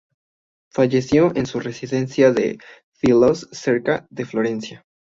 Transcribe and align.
Falleció 0.71 1.31
en 1.35 1.45
su 1.45 1.59
residencia 1.59 2.31
de 2.31 2.57
Fiesole, 2.93 3.37
cerca 3.51 4.07
de 4.09 4.25
Florencia. 4.25 4.83